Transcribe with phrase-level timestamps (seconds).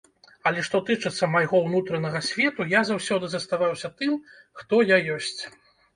[0.49, 4.17] Але што тычыцца майго ўнутранага свету, я заўсёды заставаўся тым,
[4.63, 5.37] хто я ёсць.